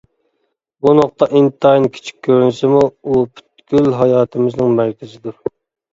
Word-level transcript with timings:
بۇ 0.85 0.93
نۇقتا 0.99 1.27
ئىنتايىن 1.41 1.85
كىچىك 1.97 2.17
كۆرۈنسىمۇ، 2.29 2.81
ئۇ 2.87 3.21
پۈتكۈل 3.35 3.93
ھاياتىمىزنىڭ 4.01 4.75
مەركىزىدۇر. 4.81 5.39